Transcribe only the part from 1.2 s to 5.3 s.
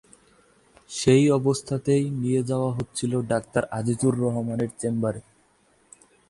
অবস্থাতেই তাকে নিয়ে যাওয়া হচ্ছিল ডাক্তার আজিজুর রহমানের চেম্বারে।